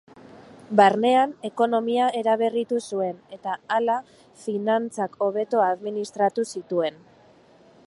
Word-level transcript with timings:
Barnean, 0.79 1.35
ekonomia 1.49 2.07
eraberritu 2.21 2.79
zuen, 2.93 3.21
eta 3.37 3.59
hala 3.77 3.99
finantzak 4.47 5.21
hobeto 5.27 5.63
administratu 5.67 6.47
zituen. 6.57 7.01